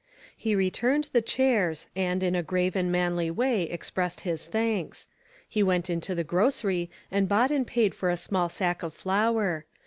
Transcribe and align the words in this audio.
He 0.35 0.55
returned 0.55 1.09
the 1.13 1.21
chairs, 1.21 1.85
and, 1.95 2.23
in 2.23 2.33
a 2.33 2.41
grave 2.41 2.75
and 2.75 2.91
manly 2.91 3.29
way, 3.29 3.69
expressed 3.69 4.21
his 4.21 4.47
thanks. 4.47 5.07
He 5.47 5.61
went 5.61 5.91
into 5.91 6.15
the 6.15 6.23
grocery 6.23 6.89
and 7.11 7.29
bought 7.29 7.51
and 7.51 7.67
paid 7.67 7.93
for 7.93 8.09
a 8.09 8.17
small 8.17 8.49
sack 8.49 8.81
of 8.81 8.95
flour. 8.95 9.65